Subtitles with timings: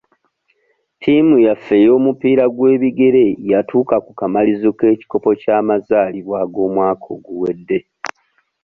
[0.95, 7.79] Ttiimu yaffe ey'omupiira gw'ebigere yatuuka ku kamalirizo k'ekikopo ky'amazaalibwa ag'omwaka oguwedde.